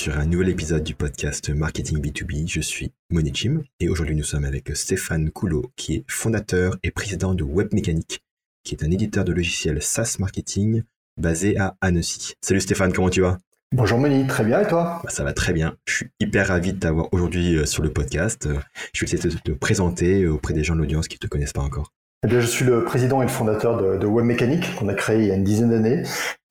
[0.00, 2.48] Sur un nouvel épisode du podcast Marketing B2B.
[2.48, 7.34] Je suis Monichim et aujourd'hui nous sommes avec Stéphane Coulot qui est fondateur et président
[7.34, 8.24] de Web Mécanique,
[8.64, 10.84] qui est un éditeur de logiciels SaaS marketing
[11.18, 12.32] basé à Annecy.
[12.40, 13.36] Salut Stéphane, comment tu vas?
[13.72, 15.02] Bonjour Moni, très bien et toi?
[15.04, 15.76] Bah, Ça va très bien.
[15.84, 18.46] Je suis hyper ravi de t'avoir aujourd'hui euh, sur le podcast.
[18.46, 18.58] Euh,
[18.94, 21.52] je vais essayer de te présenter auprès des gens de l'audience qui ne te connaissent
[21.52, 21.92] pas encore.
[22.22, 25.26] Eh bien, je suis le président et le fondateur de, de qu'on a créé il
[25.28, 26.02] y a une dizaine d'années.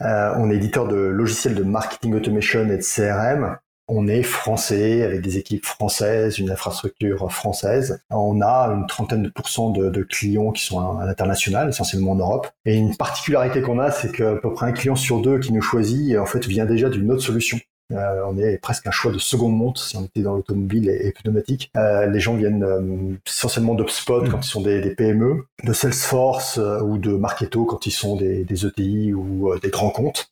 [0.02, 3.56] Euh, on est éditeur de logiciels de marketing automation et de CRM.
[3.88, 8.02] On est français avec des équipes françaises, une infrastructure française.
[8.10, 12.16] On a une trentaine de pourcents de, de clients qui sont à, l'international, essentiellement en
[12.16, 12.48] Europe.
[12.66, 15.62] Et une particularité qu'on a, c'est qu'à peu près un client sur deux qui nous
[15.62, 17.60] choisit, en fait, vient déjà d'une autre solution.
[17.92, 21.12] Euh, on est presque un choix de seconde montre si on était dans l'automobile et,
[21.12, 21.72] pneumatique.
[21.76, 24.30] Euh, les gens viennent euh, essentiellement d'UpSpot mm.
[24.30, 28.66] quand ils sont des, PME, de Salesforce ou de Marketo quand ils sont des, des
[28.66, 30.32] ETI ou des grands comptes.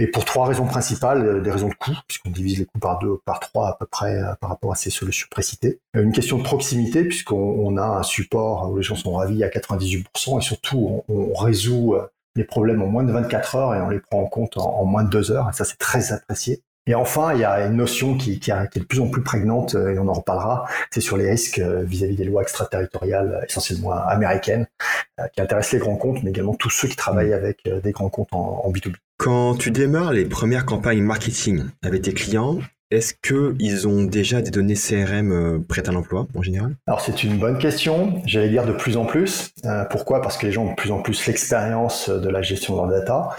[0.00, 3.18] Et pour trois raisons principales, des raisons de coût, puisqu'on divise les coûts par deux,
[3.24, 5.80] par trois à peu près par rapport à ces solutions précitées.
[5.94, 10.38] Une question de proximité, puisqu'on a un support où les gens sont ravis à 98%,
[10.38, 11.96] et surtout on, résout
[12.36, 14.84] les problèmes en moins de 24 heures et on les prend en compte en, en
[14.84, 16.62] moins de deux heures, et ça c'est très apprécié.
[16.88, 19.74] Et enfin, il y a une notion qui, qui, est de plus en plus prégnante,
[19.74, 23.44] euh, et on en reparlera, c'est sur les risques euh, vis-à-vis des lois extraterritoriales, euh,
[23.46, 24.66] essentiellement américaines,
[25.34, 28.32] qui intéressent les grands comptes, mais également tous ceux qui travaillent avec des grands comptes
[28.32, 28.94] en, en B2B.
[29.18, 32.58] Quand tu démarres les premières campagnes marketing avec tes clients,
[32.90, 36.76] est-ce qu'ils ont déjà des données CRM prêtes à l'emploi en général?
[36.86, 39.52] Alors c'est une bonne question, j'allais dire de plus en plus.
[39.90, 40.22] pourquoi?
[40.22, 42.88] Parce que les gens ont de plus en plus l'expérience de la gestion de leur
[43.00, 43.30] data.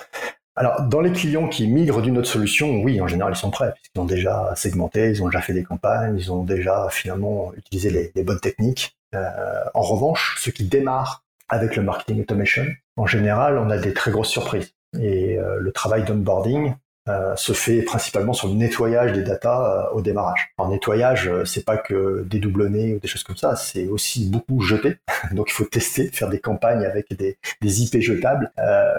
[0.60, 3.72] Alors, dans les clients qui migrent d'une autre solution, oui, en général, ils sont prêts,
[3.76, 8.12] puisqu'ils ont déjà segmenté, ils ont déjà fait des campagnes, ils ont déjà finalement utilisé
[8.14, 8.98] les, bonnes techniques.
[9.16, 9.30] Euh,
[9.74, 12.66] en revanche, ceux qui démarrent avec le marketing automation,
[12.98, 14.74] en général, on a des très grosses surprises.
[15.00, 16.74] Et euh, le travail d'onboarding,
[17.10, 20.54] euh, se fait principalement sur le nettoyage des datas euh, au démarrage.
[20.58, 24.30] En nettoyage, euh, c'est pas que des doublonnés ou des choses comme ça, c'est aussi
[24.30, 24.98] beaucoup jeter.
[25.32, 28.52] Donc il faut tester, faire des campagnes avec des, des IP jetables.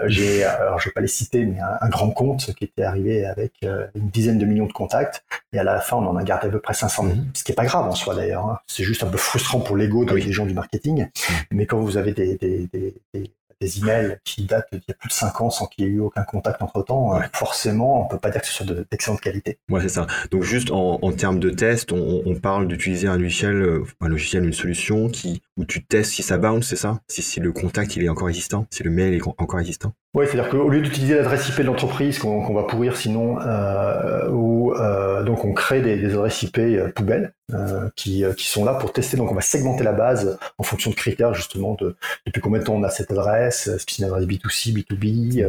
[0.07, 3.53] j'ai, alors je vais pas les citer, mais un, grand compte qui était arrivé avec
[3.61, 5.23] une dizaine de millions de contacts,
[5.53, 7.15] et à la fin on en a gardé à peu près 500 000.
[7.15, 7.25] Mhm.
[7.33, 8.45] Ce qui est pas grave en soi d'ailleurs.
[8.45, 8.59] Hein.
[8.67, 11.03] C'est juste un peu frustrant pour l'ego des gens du marketing.
[11.03, 11.35] Mhm.
[11.51, 15.07] Mais quand vous avez des, des, des, des emails qui datent d'il y a plus
[15.07, 18.07] de 5 ans sans qu'il y ait eu aucun contact entre temps, euh, forcément, on
[18.07, 19.59] peut pas dire que ce soit d'excellente qualité.
[19.69, 20.07] Ouais, c'est ça.
[20.31, 24.09] Donc juste en, en termes de test, on, on parle d'utiliser un logiciel, euh, un
[24.09, 26.99] logiciel, une solution qui où tu testes si ça bounce, c'est ça?
[27.07, 29.93] Si, si le contact il est encore existant, si le mail est encore existant?
[30.13, 34.73] Oui, c'est-à-dire qu'au lieu d'utiliser l'adresse IP de l'entreprise qu'on va pourrir sinon, euh, ou
[34.73, 38.73] euh, donc on crée des, des adresses IP euh, poubelles euh, qui, qui, sont là
[38.73, 39.15] pour tester.
[39.15, 41.95] Donc on va segmenter la base en fonction de critères justement de
[42.25, 45.45] depuis combien de temps on a cette adresse, est-ce que c'est une adresse B2C, B2B,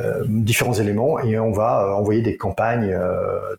[0.00, 2.98] euh, différents éléments, et on va envoyer des campagnes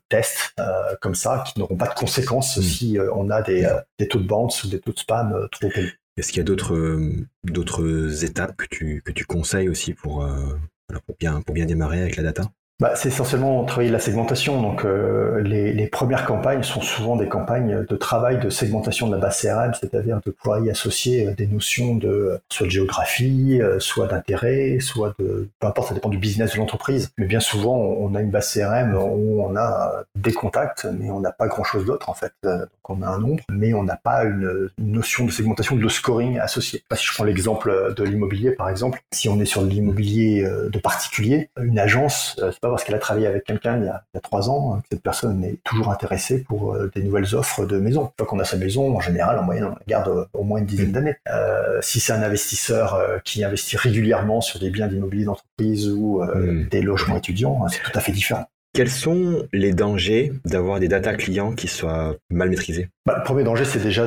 [0.10, 0.56] tests
[1.02, 2.62] comme ça qui n'auront pas de conséquences hmm.
[2.64, 3.70] si on a des,
[4.00, 5.81] des taux de bounce ou des taux de spam trop élevés.
[6.18, 10.24] Est-ce qu'il y a d'autres euh, d'autres étapes que tu que tu conseilles aussi pour
[10.24, 10.58] euh,
[11.06, 12.52] pour bien pour bien démarrer avec la data?
[12.82, 14.60] Bah, c'est essentiellement travailler la segmentation.
[14.60, 19.12] Donc, euh, les, les, premières campagnes sont souvent des campagnes de travail de segmentation de
[19.12, 23.60] la base CRM, c'est-à-dire de pouvoir y associer euh, des notions de soit de géographie,
[23.62, 27.12] euh, soit d'intérêt, soit de peu importe, ça dépend du business de l'entreprise.
[27.20, 31.20] Mais bien souvent, on a une base CRM où on a des contacts, mais on
[31.20, 32.34] n'a pas grand-chose d'autre en fait.
[32.44, 36.40] Donc, on a un nombre, mais on n'a pas une, notion de segmentation, de scoring
[36.40, 36.84] associé.
[36.96, 41.52] Si je prends l'exemple de l'immobilier, par exemple, si on est sur l'immobilier de particulier,
[41.62, 44.80] une agence, c'est pas parce qu'elle a travaillé avec quelqu'un il, y a trois ans
[44.82, 48.04] que cette personne est toujours intéressée pour euh, des nouvelles offres de maison.
[48.04, 50.44] Une fois qu'on a sa maison, en général, en moyenne, on la garde euh, au
[50.44, 50.94] moins une dizaine mm.
[50.94, 51.16] d'années.
[51.30, 56.68] Euh, si c'est un investisseur qui investit régulièrement sur des biens d'immobilier d'entreprise ou mm.
[56.70, 58.46] des logements étudiants, c'est tout à fait différent.
[58.74, 62.88] Quels sont les dangers d'avoir des data clients qui soient mal maîtrisés?
[63.06, 64.04] Bah, Le premier danger, c'est déjà,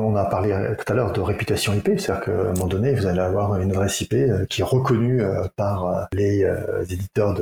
[0.00, 3.06] on a parlé tout à l'heure de réputation IP, c'est-à-dire qu'à un moment donné, vous
[3.06, 6.46] allez avoir une adresse IP euh, qui est reconnue euh, par euh, les
[6.90, 7.34] éditeurs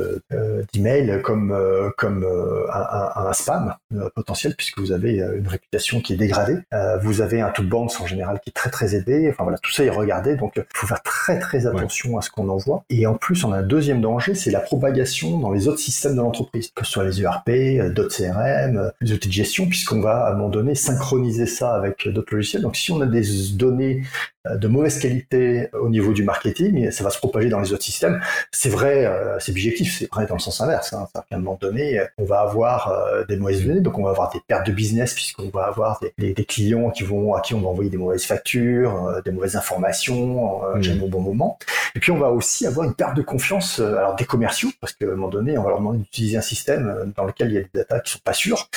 [0.73, 1.57] d'email comme,
[1.97, 2.27] comme
[2.73, 3.75] un, un, spam
[4.15, 6.59] potentiel, puisque vous avez une réputation qui est dégradée.
[7.03, 9.29] Vous avez un de bounce en général qui est très très élevé.
[9.31, 12.31] Enfin voilà, tout ça est regardé, donc il faut faire très très attention à ce
[12.31, 12.85] qu'on envoie.
[12.91, 16.17] Et en plus, on a un deuxième danger, c'est la propagation dans les autres systèmes
[16.17, 20.27] de l'entreprise que ce soit les ERP, d'autres CRM, les outils de gestion, puisqu'on va
[20.27, 22.63] à un moment donné synchroniser ça avec d'autres logiciels.
[22.63, 23.25] Donc si on a des
[23.55, 24.03] données
[24.45, 28.21] de mauvaise qualité au niveau du marketing, ça va se propager dans les autres systèmes.
[28.51, 30.93] C'est vrai, euh, c'est objectif, c'est vrai dans le sens inverse.
[30.93, 31.07] Hein.
[31.15, 34.33] À un moment donné, on va avoir euh, des mauvaises données, donc on va avoir
[34.33, 37.61] des pertes de business puisqu'on va avoir des, des, clients qui vont à qui on
[37.61, 40.83] va envoyer des mauvaises factures, des mauvaises informations, mmh.
[40.83, 41.59] jamais au bon moment.
[41.95, 45.07] Et puis on va aussi avoir une perte de confiance, alors des commerciaux, parce qu'à
[45.07, 47.61] un moment donné, on va leur demander d'utiliser un système dans lequel il y a
[47.61, 48.69] des datas qui sont pas sûres,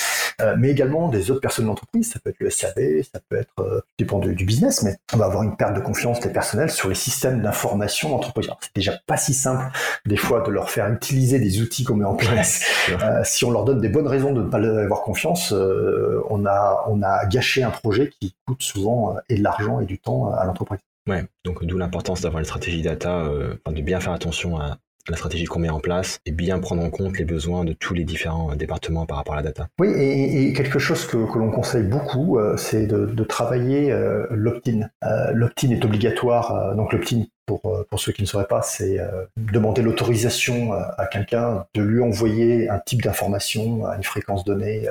[0.57, 2.11] mais également des autres personnes de l'entreprise.
[2.11, 5.25] Ça peut être le SAV, ça peut être dépend du, du business, mais on va
[5.25, 8.49] avoir une perte de confiance des personnels sur les systèmes d'information d'entreprise.
[8.61, 9.65] C'est déjà pas si simple
[10.05, 12.63] des fois de leur faire utiliser des outils qu'on met en place.
[12.89, 16.45] Euh, si on leur donne des bonnes raisons de ne pas avoir confiance, euh, on,
[16.45, 19.99] a, on a gâché un projet qui coûte souvent euh, et de l'argent et du
[19.99, 20.79] temps à l'entreprise.
[21.07, 23.23] Ouais, donc d'où l'importance d'avoir une stratégie data,
[23.67, 24.77] de bien faire attention à,
[25.09, 27.93] la stratégie qu'on met en place et bien prendre en compte les besoins de tous
[27.93, 29.67] les différents euh, départements par rapport à la data.
[29.79, 34.89] Oui, et, quelque chose que, l'on conseille beaucoup, euh, c'est de, travailler euh, l'opt-in.
[35.33, 38.99] l'opt-in est obligatoire, donc l'opt-in pour, pour ceux qui ne sauraient pas, c'est
[39.37, 44.87] demander l'autorisation à quelqu'un de lui envoyer un type d'information à une fréquence donnée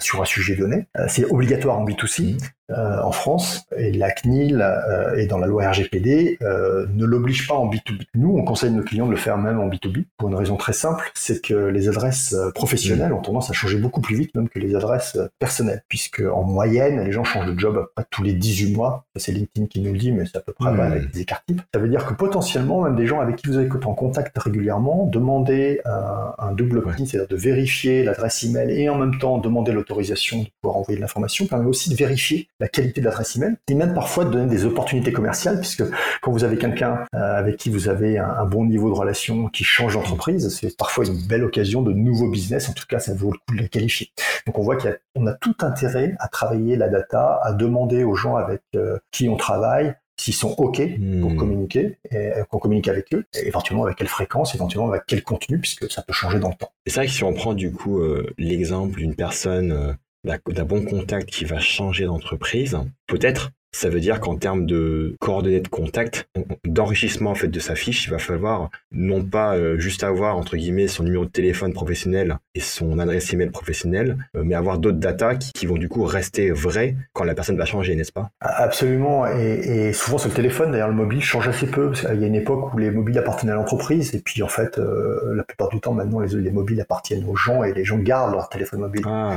[0.00, 0.86] sur un sujet donné.
[1.08, 2.36] c'est obligatoire en B2C.
[2.72, 7.46] Euh, en France et la CNIL euh, et dans la loi RGPD euh, ne l'oblige
[7.46, 8.06] pas en B2B.
[8.16, 10.72] Nous, on conseille nos clients de le faire même en B2B pour une raison très
[10.72, 14.58] simple, c'est que les adresses professionnelles ont tendance à changer beaucoup plus vite même que
[14.58, 18.74] les adresses personnelles, puisque en moyenne, les gens changent de job à tous les 18
[18.74, 19.06] mois.
[19.14, 20.80] C'est LinkedIn qui nous le dit, mais c'est à peu près mmh.
[20.80, 21.62] avec des écarts types.
[21.76, 25.04] Ça veut dire que potentiellement, même des gens avec qui vous êtes en contact régulièrement,
[25.12, 29.72] demander un, un double opt c'est-à-dire de vérifier l'adresse email et en même temps demander
[29.72, 33.56] l'autorisation de pouvoir envoyer de l'information, permet aussi de vérifier la qualité de l'adresse email,
[33.68, 35.84] et même parfois de donner des opportunités commerciales, puisque
[36.22, 39.64] quand vous avez quelqu'un euh, avec qui vous avez un, bon niveau de relation qui
[39.64, 43.32] change d'entreprise, c'est parfois une belle occasion de nouveaux business, en tout cas ça vaut
[43.32, 44.08] le coup de les qualifier.
[44.46, 48.14] Donc on voit qu'on a, a, tout intérêt à travailler la data, à demander aux
[48.14, 49.94] gens avec euh, qui on travaille
[50.26, 50.78] s'ils sont OK
[51.20, 51.36] pour hmm.
[51.36, 55.22] communiquer, et euh, qu'on communique avec eux, et éventuellement avec quelle fréquence, éventuellement avec quel
[55.22, 56.72] contenu, puisque ça peut changer dans le temps.
[56.84, 58.00] C'est vrai que si on prend du coup
[58.36, 62.76] l'exemple d'une personne d'un bon contact qui va changer d'entreprise,
[63.06, 66.28] peut-être ça veut dire qu'en termes de coordonnées de contact,
[66.64, 70.56] d'enrichissement en fait de sa fiche, il va falloir non pas euh, juste avoir entre
[70.56, 74.96] guillemets son numéro de téléphone professionnel et son adresse email professionnelle, euh, mais avoir d'autres
[74.96, 78.30] datas qui, vont du coup rester vraies quand la personne va changer, n'est-ce pas?
[78.40, 79.26] Absolument.
[79.26, 81.92] Et, souvent sur le téléphone, d'ailleurs, le mobile change assez peu.
[82.14, 84.78] Il y a une époque où les mobiles appartenaient à l'entreprise, et puis en fait,
[84.78, 87.98] euh, la plupart du temps maintenant, les, les, mobiles appartiennent aux gens et les gens
[87.98, 89.02] gardent leur téléphone mobile.
[89.06, 89.34] Ah,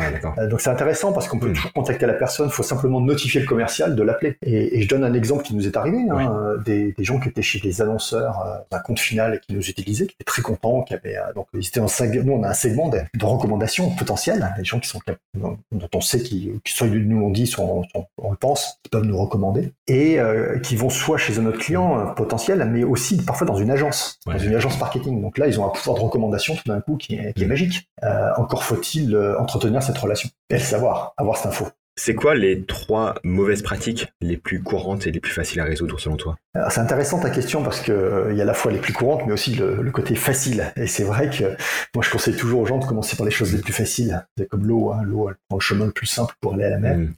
[0.48, 1.54] donc c'est intéressant parce qu'on peut hmm.
[1.54, 2.48] toujours contacter la personne.
[2.48, 4.29] Il faut simplement notifier le commercial de l'appeler.
[4.42, 7.60] Et, je donne un exemple qui nous est arrivé, hein, des, gens qui étaient chez
[7.60, 10.94] des annonceurs euh, d'un compte final et qui nous utilisaient, qui étaient très contents, qui
[10.94, 11.88] avaient euh, donc ils étaient en
[12.24, 15.00] nous on a un segment de, recommandations potentielles, hein, des gens qui sont
[15.36, 17.84] dont on sait qui, qui soit nous on dit, sont,
[18.18, 21.60] on le pense, qui peuvent nous recommander et euh, qui vont soit chez un autre
[21.60, 25.22] client potentiel, mais aussi parfois dans une agence, dans une agence marketing.
[25.22, 27.48] Donc là ils ont un pouvoir de recommandation tout d'un coup qui est, qui est
[27.48, 27.90] magique.
[28.38, 31.68] encore faut-il entretenir cette relation et le savoir, avoir cette info.
[32.02, 36.00] C'est quoi les trois mauvaises pratiques les plus courantes et les plus faciles à résoudre
[36.00, 36.38] selon toi?
[36.70, 38.94] C'est intéressant ta question parce que euh, il y a à la fois les plus
[38.94, 40.72] courantes mais aussi le, côté facile.
[40.78, 41.58] Et c'est vrai que
[41.94, 44.26] moi je conseille toujours aux gens de commencer par les choses les plus faciles.
[44.38, 45.02] C'est comme l'eau, hein.
[45.04, 46.98] l'eau elle prend le chemin le plus simple pour aller à la mer.
[47.00, 47.14] Mm.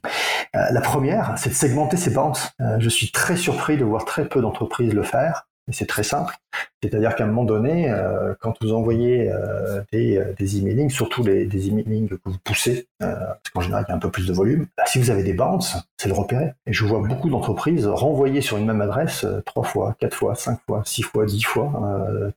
[0.56, 2.50] Euh, la première, c'est de segmenter ses bounces.
[2.60, 5.46] Euh, je suis très surpris de voir très peu d'entreprises le faire.
[5.68, 6.34] Et c'est très simple.
[6.82, 11.22] C'est-à-dire qu'à un moment donné, euh, quand vous envoyez euh, des, euh, des emailing, surtout
[11.22, 14.26] les, des emailing que vous poussez, parce qu'en général il y a un peu plus
[14.26, 16.52] de volume, bah, si vous avez des bounces, c'est le repérer.
[16.66, 20.58] Et je vois beaucoup d'entreprises renvoyer sur une même adresse trois fois, quatre fois, cinq
[20.66, 21.72] fois, six fois, dix fois,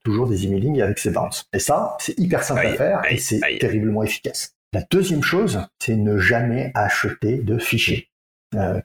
[0.04, 1.46] toujours des emailing avec ces bounces.
[1.54, 4.56] Et ça, c'est hyper simple à faire et c'est terriblement efficace.
[4.74, 8.10] La deuxième chose, c'est ne jamais acheter de fichiers.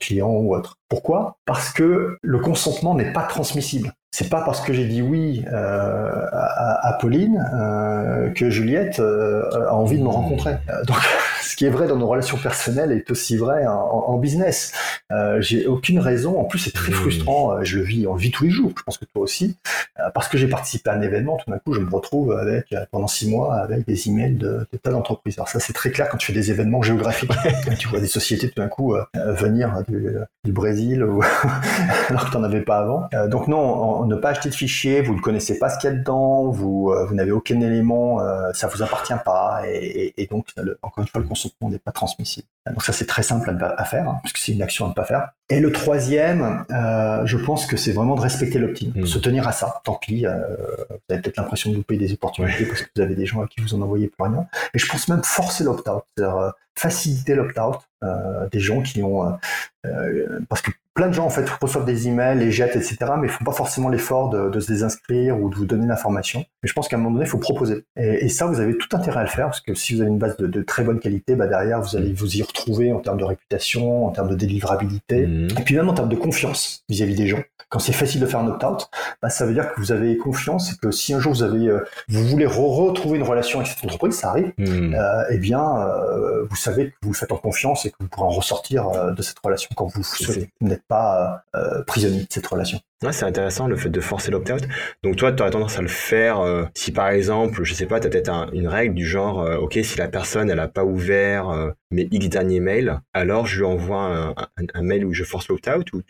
[0.00, 0.76] clients ou autres.
[0.88, 1.37] Pourquoi?
[1.45, 6.26] Parce que le consentement n'est pas transmissible c'est pas parce que j'ai dit oui euh,
[6.33, 10.57] à, Pauline euh, que Juliette euh, a envie de me rencontrer.
[10.85, 10.97] Donc,
[11.43, 14.73] ce qui est vrai dans nos relations personnelles est aussi vrai en, business.
[15.38, 16.40] j'ai aucune raison.
[16.40, 17.62] En plus, c'est très frustrant.
[17.62, 18.73] Je le vis, on le vit tous les jours.
[18.76, 19.57] Je pense que toi aussi,
[20.12, 21.37] parce que j'ai participé à un événement.
[21.37, 24.79] Tout d'un coup, je me retrouve avec pendant six mois avec des emails de, de
[24.79, 25.38] tas d'entreprises.
[25.38, 27.33] Alors ça, c'est très clair quand tu fais des événements géographiques.
[27.79, 31.23] tu vois des sociétés tout d'un coup venir du, Brésil ou
[32.09, 33.09] alors que tu n'en avais pas avant.
[33.29, 35.97] donc non ne pas acheter de fichiers, vous ne connaissez pas ce qu'il y a
[35.97, 38.19] dedans, vous, vous n'avez aucun élément,
[38.54, 40.47] ça vous appartient pas, et, donc,
[40.83, 42.47] encore une fois, le consentement n'est pas transmissible.
[42.66, 45.04] Donc ça, c'est très simple à, faire, hein, puisque c'est une action à ne pas
[45.04, 45.30] faire.
[45.49, 49.07] Et le troisième, euh, je pense que c'est vraiment de respecter l'opt-in, hmm.
[49.07, 49.80] se tenir à ça.
[49.85, 50.38] Tant pis, euh,
[50.88, 53.49] vous avez peut-être l'impression de louper des opportunités parce que vous avez des gens à
[53.49, 54.47] qui vous en envoyez plus rien.
[54.75, 59.26] Et je pense même forcer l'opt-out, c'est-à-dire euh, faciliter l'opt-out euh, des gens qui ont
[59.26, 59.33] euh,
[59.85, 62.99] euh, parce que plein de gens en fait reçoivent des emails, les jettent, etc.
[63.19, 66.41] Mais ils font pas forcément l'effort de, de, se désinscrire ou de vous donner l'information.
[66.63, 67.85] Mais je pense qu'à un moment donné, il faut proposer.
[67.97, 70.11] Et, et, ça, vous avez tout intérêt à le faire parce que si vous avez
[70.11, 73.01] une base de, de très bonne qualité, bah derrière, vous allez vous y retrouver en
[73.01, 75.49] termes de réputation, en termes de délivrabilité, mmh.
[75.59, 77.43] et puis même en termes de confiance vis-à-vis des gens.
[77.69, 78.91] Quand c'est facile de faire un opt-out,
[79.23, 81.71] bah, ça veut dire que vous avez confiance et que si un jour vous avez,
[82.09, 84.53] vous voulez retrouver une relation avec cette entreprise, ça arrive.
[84.59, 84.95] Mmh.
[84.95, 85.65] Euh, eh bien,
[86.49, 89.23] vous savez que vous le faites en confiance et que vous pourrez en ressortir de
[89.23, 90.03] cette relation quand vous,
[90.89, 92.81] pas euh, prisonnier de cette relation.
[93.13, 94.63] C'est intéressant le fait de forcer l'opt-out.
[95.03, 97.99] Donc toi, tu aurais tendance à le faire euh, si par exemple, je sais pas,
[97.99, 100.85] tu as peut-être une règle du genre, euh, ok, si la personne elle a pas
[100.85, 104.35] ouvert euh, mes X derniers mails, alors je lui envoie
[104.75, 106.03] un, mail où je force l'opt-out ou,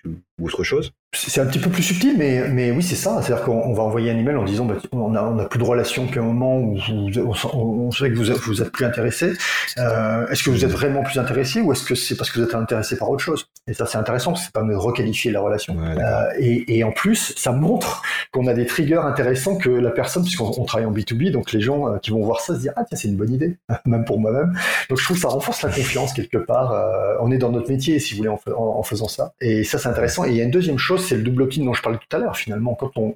[0.43, 0.93] autre chose.
[1.13, 3.21] C'est un petit peu plus subtil, mais, mais oui, c'est ça.
[3.21, 5.65] C'est-à-dire qu'on va envoyer un email en disant, bah, on a, on a plus de
[5.65, 6.79] relation qu'un moment où
[7.53, 9.33] on, sait que vous êtes, vous êtes plus intéressé.
[9.77, 12.55] est-ce que vous êtes vraiment plus intéressé ou est-ce que c'est parce que vous êtes
[12.55, 13.49] intéressé par autre chose?
[13.67, 14.35] Et ça, c'est intéressant.
[14.35, 15.77] C'est pas de requalifier la relation.
[16.39, 20.23] et, et et en plus, ça montre qu'on a des triggers intéressants que la personne,
[20.23, 22.85] puisqu'on travaille en B2B, donc les gens euh, qui vont voir ça se disent ah
[22.89, 24.59] tiens c'est une bonne idée, même pour moi-même.
[24.89, 26.73] Donc je trouve que ça renforce la confiance quelque part.
[26.73, 29.33] Euh, on est dans notre métier, si vous voulez, en, faisant ça.
[29.41, 30.25] Et ça c'est intéressant.
[30.25, 32.17] Et il y a une deuxième chose, c'est le double opt-in dont je parlais tout
[32.17, 32.37] à l'heure.
[32.37, 33.15] Finalement, quand on,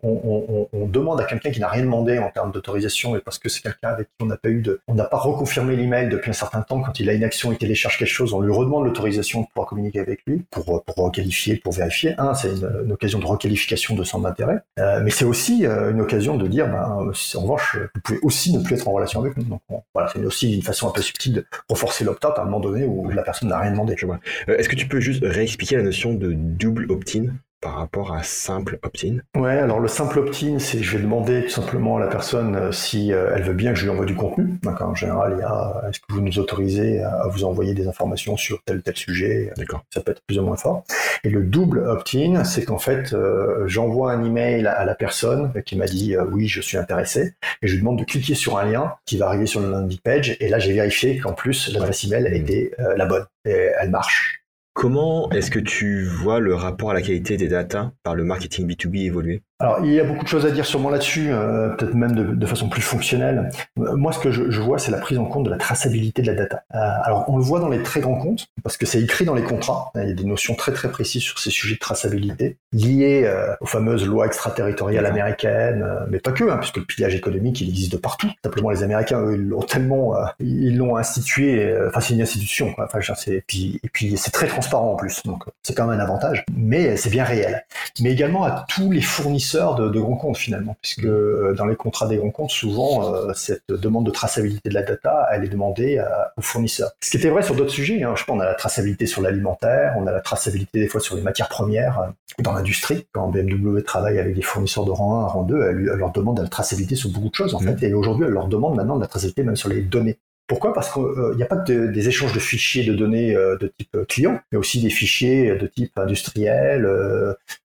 [0.87, 3.89] demande à quelqu'un qui n'a rien demandé en termes d'autorisation, et parce que c'est quelqu'un
[3.89, 6.63] avec qui on n'a pas eu de, on n'a pas reconfirmé l'email depuis un certain
[6.63, 9.51] temps, quand il a une action et télécharge quelque chose, on lui redemande l'autorisation pour
[9.51, 12.15] pouvoir communiquer avec lui, pour pour qualifier, pour vérifier.
[12.19, 14.61] Un, c'est une, occasion de requalifier de centre d'intérêt.
[14.79, 18.57] Euh, mais c'est aussi euh, une occasion de dire, ben, en revanche, vous pouvez aussi
[18.57, 19.45] ne plus être en relation avec nous.
[19.45, 19.61] Donc
[19.93, 22.85] voilà, c'est aussi une façon un peu subtile de renforcer l'opt-out à un moment donné
[22.85, 23.97] où la personne n'a rien demandé.
[24.03, 27.35] Euh, est-ce que tu peux juste réexpliquer la notion de double opt-in?
[27.65, 31.49] Par rapport à simple opt-in Ouais, alors le simple opt-in, c'est je vais demander tout
[31.49, 34.15] simplement à la personne euh, si euh, elle veut bien que je lui envoie du
[34.15, 34.61] contenu.
[34.67, 38.37] en général, il y a est-ce que vous nous autorisez à vous envoyer des informations
[38.37, 39.83] sur tel ou tel sujet D'accord.
[39.89, 40.85] Ça peut être plus ou moins fort.
[41.25, 45.77] Et le double opt-in, c'est qu'en fait, euh, j'envoie un email à la personne qui
[45.77, 48.93] m'a dit oui, je suis intéressé, et je lui demande de cliquer sur un lien
[49.07, 50.37] qui va arriver sur le landing page.
[50.39, 53.25] Et là, j'ai vérifié qu'en plus l'adresse email était la bonne.
[53.47, 54.44] Et elle marche.
[54.75, 58.67] Comment est-ce que tu vois le rapport à la qualité des data par le marketing
[58.67, 59.43] B2B évoluer?
[59.61, 62.25] Alors, il y a beaucoup de choses à dire sûrement là-dessus, euh, peut-être même de,
[62.25, 63.51] de, façon plus fonctionnelle.
[63.79, 66.23] Euh, moi, ce que je, je vois, c'est la prise en compte de la traçabilité
[66.23, 66.65] de la data.
[66.75, 69.35] Euh, alors, on le voit dans les très grands comptes, parce que c'est écrit dans
[69.35, 69.93] les contrats.
[69.95, 73.55] Il y a des notions très très précises sur ces sujets de traçabilité, liées euh,
[73.61, 77.93] aux fameuses lois extraterritoriales américaines, mais pas que, hein, puisque le pillage économique, il existe
[77.93, 78.31] de partout.
[78.43, 81.73] Simplement, les Américains, eux, ils l'ont tellement, ils l'ont institué.
[81.87, 82.75] Enfin, c'est une institution.
[82.75, 82.87] Quoi.
[82.93, 86.01] Enfin, c'est, et puis, et puis, c'est très transparent en plus, donc c'est quand même
[86.01, 86.45] un avantage.
[86.57, 87.65] Mais c'est bien réel.
[88.01, 92.07] Mais également à tous les fournisseurs de, grands comptes finalement, puisque euh, dans les contrats
[92.07, 96.03] des grands comptes, souvent euh, cette demande de traçabilité de la data, elle est demandée
[96.37, 96.91] aux fournisseurs.
[97.01, 99.23] Ce qui était vrai sur d'autres sujets, hein, je pense on a la traçabilité sur
[99.23, 102.07] l'alimentaire, on a la traçabilité des fois sur les matières premières euh,
[102.41, 103.07] dans l'industrie.
[103.13, 106.49] Quand BMW travaille avec des fournisseurs de rang 1, rang 2, elle, leur demande la
[106.49, 107.77] traçabilité sur beaucoup de choses en mmh.
[107.79, 110.19] fait, et aujourd'hui elle leur demande maintenant de la traçabilité même sur les données.
[110.47, 110.73] Pourquoi?
[110.75, 111.03] Parce qu'il
[111.37, 114.81] n'y a pas de, des échanges de fichiers de données de type client, mais aussi
[114.83, 116.87] des fichiers de type industriel,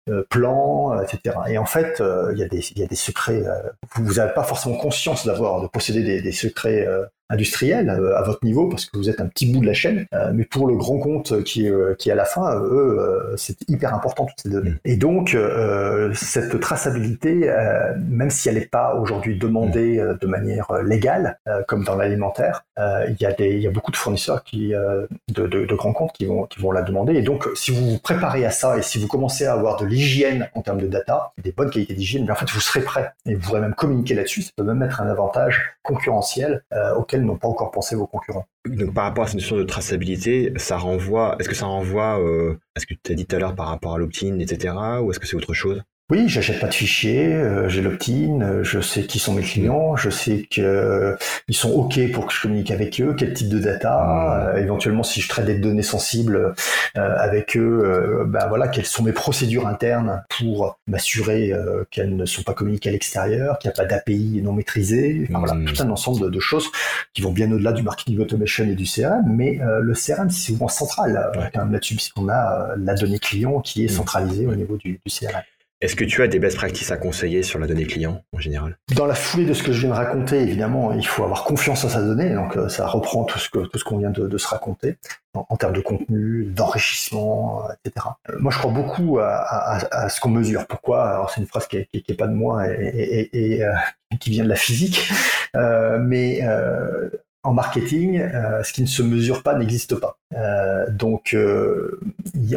[0.10, 1.36] euh, plan, etc.
[1.50, 3.46] Et en fait, euh, il y, a des, secrets.
[3.46, 3.62] Euh,
[3.96, 6.88] vous n'avez pas forcément conscience d'avoir, de posséder des secrets
[7.30, 10.06] industriels à votre niveau parce que vous êtes un petit bout de la chaîne.
[10.34, 13.94] mais pour le grand compte qui est, qui est à la fin, eux, c'est hyper
[13.94, 14.74] important toutes ces données.
[14.86, 15.38] Et donc,
[16.14, 17.52] cette traçabilité,
[18.10, 23.26] même si elle n'est pas aujourd'hui demandée de manière légale, comme dans l'alimentaire, il y
[23.26, 26.46] a des, il y a beaucoup de fournisseurs qui, de, de, grands comptes qui vont,
[26.46, 27.14] qui vont la demander.
[27.14, 29.88] Et donc, si vous vous préparez à ça et si vous commencez à avoir de
[29.88, 33.12] hygiène en termes de data, des bonnes qualités d'hygiène, mais en fait vous serez prêt
[33.26, 34.42] et vous pourrez même communiquer là-dessus.
[34.42, 36.96] Ça peut même être un avantage concurrentiel euh,
[37.26, 38.46] n'ont pas encore pensé vos concurrents.
[38.66, 42.58] Donc par rapport à cette notion de traçabilité, ça renvoie, est-ce que ça renvoie euh,
[42.76, 45.12] à ce que tu as dit tout à l'heure par rapport à l'opt-in, etc., ou
[45.12, 45.84] est-ce que c'est autre chose?
[46.12, 49.96] Oui, j'achète pas de fichiers, euh, j'ai l'opt-in, euh, je sais qui sont mes clients,
[49.96, 51.16] je sais que euh,
[51.52, 55.30] sont ok pour que je communique avec eux, quel type de data, éventuellement si je
[55.30, 56.56] traite des données sensibles
[56.96, 61.54] avec eux, ben voilà, quelles sont mes procédures internes pour m'assurer
[61.92, 65.40] qu'elles ne sont pas communiquées à l'extérieur, qu'il n'y a pas d'API non maîtrisé, enfin,
[65.40, 66.70] voilà, tout un ensemble de, choses
[67.14, 70.70] qui vont bien au-delà du marketing automation et du CRM, mais le CRM c'est souvent
[70.70, 75.00] central quand même là-dessus puisqu'on a la donnée client qui est centralisée au niveau du,
[75.06, 75.42] du CRM.
[75.82, 78.78] Est-ce que tu as des best practices à conseiller sur la donnée client en général?
[78.96, 81.86] Dans la foulée de ce que je viens de raconter, évidemment, il faut avoir confiance
[81.86, 82.34] en sa donnée.
[82.34, 84.98] Donc, euh, ça reprend tout ce qu'on vient de, se raconter
[85.34, 88.08] en, termes de contenu, d'enrichissement, etc.
[88.30, 90.68] Euh, moi, je crois beaucoup à, ce qu'on mesure.
[90.68, 91.10] Pourquoi?
[91.12, 93.74] Alors, c'est une phrase qui n'est pas de moi et, euh,
[94.20, 95.10] qui vient de la physique,
[95.54, 96.42] mais
[97.44, 100.18] en marketing, euh, ce qui ne se mesure pas n'existe pas.
[100.36, 102.00] Euh, donc, euh,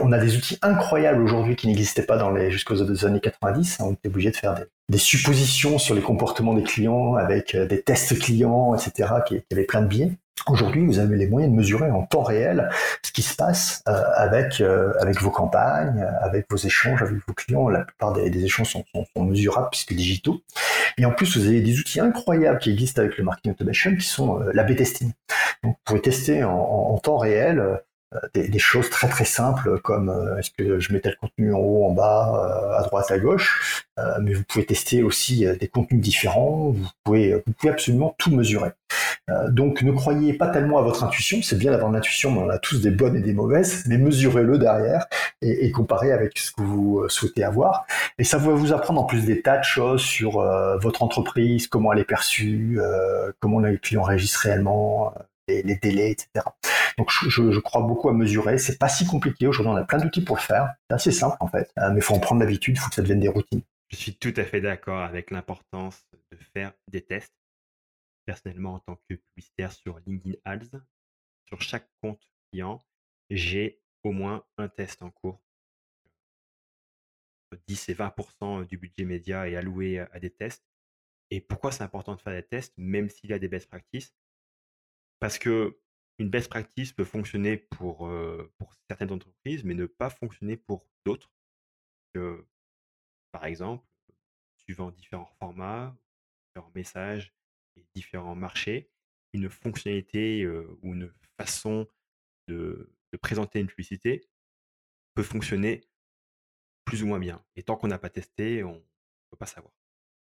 [0.00, 3.78] on a des outils incroyables aujourd'hui qui n'existaient pas dans les jusqu'aux années 90.
[3.80, 4.56] On était obligé de faire
[4.88, 9.64] des, suppositions sur les comportements des clients avec des tests clients, etc., qui, qui avaient
[9.64, 10.12] plein de biais.
[10.48, 12.68] Aujourd'hui, vous avez les moyens de mesurer en temps réel
[13.02, 17.34] ce qui se passe euh, avec euh, avec vos campagnes, avec vos échanges avec vos
[17.34, 17.68] clients.
[17.68, 20.42] La plupart des, échanges sont, sont, mesurables puisque digitaux.
[20.98, 24.06] Et en plus, vous avez des outils incroyables qui existent avec le marketing automation qui
[24.06, 25.12] sont euh, l'A/B testing.
[25.62, 27.80] Donc, vous pouvez tester en, en temps réel
[28.34, 31.86] des, des, choses très très simples comme est-ce que je mettais le contenu en haut,
[31.86, 33.86] en bas, à droite, à gauche.
[34.20, 36.72] mais vous pouvez tester aussi des contenus différents.
[36.72, 38.72] Vous pouvez vous pouvez absolument tout mesurer.
[39.30, 42.40] Euh, donc ne croyez pas tellement à votre intuition, c'est bien d'avoir une intuition, mais
[42.40, 45.06] on a tous des bonnes et des mauvaises, mais mesurez-le derrière
[45.42, 47.86] et, comparez avec ce que vous euh, souhaitez avoir.
[48.18, 51.68] Et ça va vous apprendre en plus des tas de choses sur euh, votre entreprise,
[51.68, 52.80] comment elle est perçue,
[53.40, 55.14] comment les clients réagissent réellement,
[55.48, 56.44] les, délais, etc.
[56.98, 58.58] Donc je, crois beaucoup à mesurer.
[58.58, 59.46] C'est pas si compliqué.
[59.46, 60.74] Aujourd'hui, on a plein d'outils pour le faire.
[60.88, 62.76] C'est assez simple en fait, mais il faut en prendre l'habitude.
[62.76, 63.62] Il faut que ça devienne des routines.
[63.90, 66.02] Je suis tout à fait d'accord avec l'importance
[66.32, 67.32] de faire des tests
[68.24, 70.80] personnellement en tant que publicitaire sur LinkedIn Ads,
[71.46, 72.84] sur chaque compte client,
[73.30, 75.42] j'ai au moins un test en cours.
[77.66, 80.64] 10 et 20% du budget média est alloué à des tests.
[81.30, 84.14] Et pourquoi c'est important de faire des tests, même s'il y a des best practices?
[85.20, 85.78] Parce que
[86.18, 88.10] une best practice peut fonctionner pour,
[88.58, 91.32] pour certaines entreprises, mais ne pas fonctionner pour d'autres.
[93.30, 93.86] par exemple,
[94.56, 95.96] suivant différents formats,
[96.46, 97.34] différents messages,
[97.94, 98.90] différents marchés,
[99.32, 100.46] une fonctionnalité
[100.82, 101.86] ou une façon
[102.48, 104.26] de, présenter une publicité
[105.14, 105.82] peut fonctionner
[106.84, 107.44] plus ou moins bien.
[107.56, 108.80] Et tant qu'on n'a pas testé, on ne
[109.30, 109.74] peut pas savoir.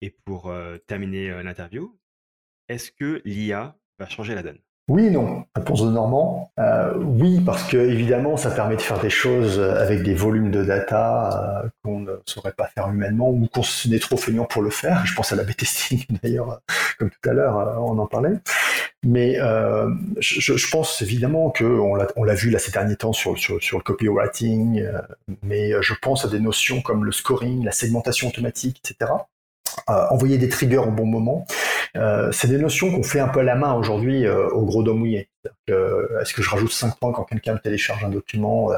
[0.01, 0.53] Et pour
[0.85, 1.99] terminer l'interview,
[2.67, 4.61] est-ce que l'IA va changer la donne?
[4.87, 5.45] Oui non.
[5.55, 6.51] Réponse de Normand.
[6.59, 10.63] Euh, oui, parce que évidemment, ça permet de faire des choses avec des volumes de
[10.63, 14.69] data euh, qu'on ne saurait pas faire humainement ou qu'on est trop feignant pour le
[14.69, 15.05] faire.
[15.05, 16.61] Je pense à la B-testing d'ailleurs,
[16.99, 18.37] comme tout à l'heure, euh, on en parlait.
[19.03, 19.89] Mais euh,
[20.19, 23.77] je, je, pense évidemment que on l'a vu là ces derniers temps sur, sur, sur
[23.77, 24.99] le copywriting, euh,
[25.43, 29.11] mais je pense à des notions comme le scoring, la segmentation automatique, etc.
[29.89, 31.45] Euh, envoyer des triggers au bon moment.
[31.95, 34.83] Euh, c'est des notions qu'on fait un peu à la main aujourd'hui euh, au gros
[34.83, 35.29] dos mouillé.
[35.67, 38.71] Est-ce que je rajoute 5 points quand quelqu'un télécharge un document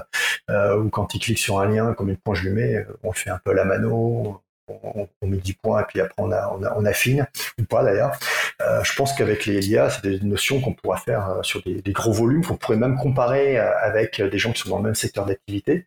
[0.50, 3.16] ou quand il clique sur un lien, combien de points je lui mets On le
[3.16, 6.50] fait un peu à la mano, on, met 10 points et puis après on, a,
[6.76, 7.28] on, affine,
[7.60, 8.18] ou pas d'ailleurs.
[8.62, 11.82] Euh, je pense qu'avec les LIA, c'est des notions qu'on pourra faire euh, sur des,
[11.92, 14.96] gros volumes, qu'on pourrait même comparer euh, avec des gens qui sont dans le même
[14.96, 15.86] secteur d'activité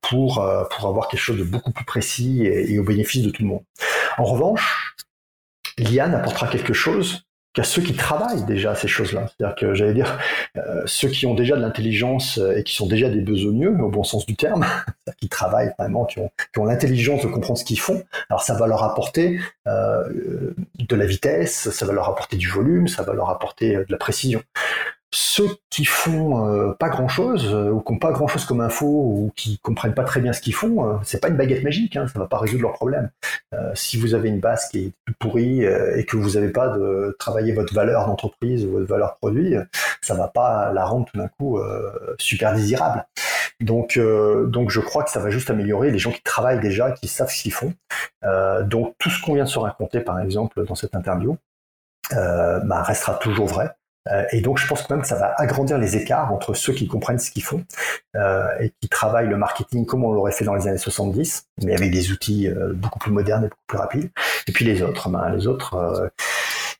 [0.00, 3.48] pour, pour avoir quelque chose de beaucoup plus précis et au bénéfice de tout le
[3.48, 3.62] monde.
[4.16, 4.96] En revanche,
[5.76, 7.27] l'IA n'apportera quelque chose
[7.58, 9.26] qu'à ceux qui travaillent déjà ces choses-là.
[9.26, 10.16] C'est-à-dire que j'allais dire
[10.56, 13.88] euh, ceux qui ont déjà de l'intelligence euh, et qui sont déjà des besogneux, au
[13.88, 14.64] bon sens du terme,
[15.20, 18.04] qui travaillent vraiment, qui ont, qui ont l'intelligence de comprendre ce qu'ils font.
[18.30, 20.04] Alors ça va leur apporter euh,
[20.78, 23.98] de la vitesse, ça va leur apporter du volume, ça va leur apporter de la
[23.98, 24.40] précision
[25.10, 28.60] ceux qui font euh, pas grand chose euh, ou qui n'ont pas grand chose comme
[28.60, 31.64] info ou qui comprennent pas très bien ce qu'ils font, euh, c'est pas une baguette
[31.64, 33.10] magique, hein, ça va pas résoudre leur problème.
[33.74, 37.52] si vous avez une base qui est pourrie et que vous n'avez pas de travailler
[37.52, 39.54] votre valeur d'entreprise ou votre valeur produit,
[40.02, 41.58] ça va pas la rendre tout d'un coup
[42.18, 43.06] super désirable.
[43.60, 47.08] Donc, donc je crois que ça va juste améliorer les gens qui travaillent déjà, qui
[47.08, 47.72] savent ce qu'ils font.
[48.64, 51.36] donc tout ce qu'on vient de se raconter, par exemple, dans cette interview,
[52.10, 53.74] bah, restera toujours vrai.
[54.10, 56.72] Euh, et donc, je pense quand même que ça va agrandir les écarts entre ceux
[56.72, 57.64] qui comprennent ce qu'ils font
[58.16, 61.74] euh, et qui travaillent le marketing comme on l'aurait fait dans les années 70, mais
[61.74, 64.10] avec des outils euh, beaucoup plus modernes et beaucoup plus rapides.
[64.46, 66.10] Et puis les autres, ben, les autres,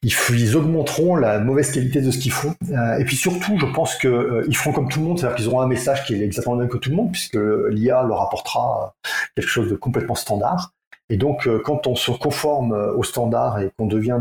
[0.02, 2.54] ils, ils, augmenteront la mauvaise qualité de ce qu'ils font.
[2.98, 5.66] et puis surtout, je pense qu'ils feront comme tout le monde, c'est-à-dire qu'ils auront un
[5.66, 7.38] message qui est exactement le même que tout le monde, puisque
[7.70, 8.94] l'IA leur apportera
[9.34, 10.72] quelque chose de complètement standard.
[11.10, 14.20] Et donc, quand on se conforme au standard et qu'on devient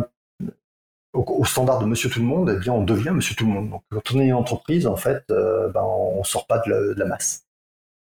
[1.17, 3.69] au, standard de Monsieur Tout le Monde, eh bien, on devient Monsieur Tout le Monde.
[3.69, 7.05] Donc, quand on est une entreprise, en fait, euh, ben, on sort pas de la,
[7.05, 7.45] masse.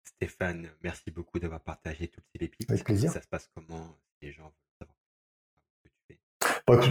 [0.04, 2.70] Stéphane, merci beaucoup d'avoir partagé toutes ces pépites.
[2.70, 3.10] Avec plaisir.
[3.10, 4.52] Ça se passe comment les gens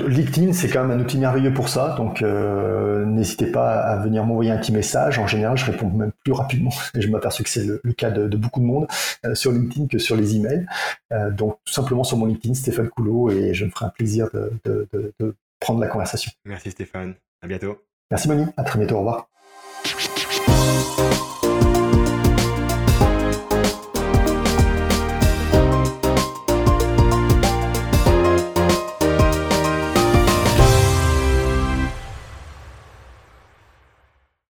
[0.08, 4.25] LinkedIn, c'est quand même un outil merveilleux pour ça, donc euh, n'hésitez pas à venir
[4.25, 5.19] m'envoyer un petit message.
[5.19, 8.36] En général, je réponds même plus rapidement, et je m'aperçois que c'est le, cas de,
[8.38, 8.88] beaucoup de monde
[9.25, 10.65] euh, sur LinkedIn que sur les emails.
[11.12, 14.29] Euh, donc tout simplement sur mon LinkedIn, Stéphane Coulot, et je me ferai un plaisir
[14.34, 16.32] de, de prendre la conversation.
[16.45, 17.78] Merci Stéphane, à bientôt.
[18.12, 19.30] Merci Moni, à très bientôt, au revoir.